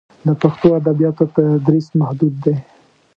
د 0.27 0.29
پښتو 0.41 0.67
ادبیاتو 0.79 1.23
تدریس 1.35 1.87
محدود 1.99 2.33
دی. 2.43 2.55